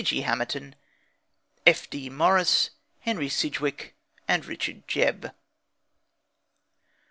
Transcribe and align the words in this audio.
G. 0.03 0.21
Hamerton, 0.21 0.73
F.D. 1.63 2.09
Maurice, 2.09 2.71
Henry 3.01 3.29
Sidgwick, 3.29 3.95
and 4.27 4.43
Richard 4.47 4.87
Jebb. 4.87 5.31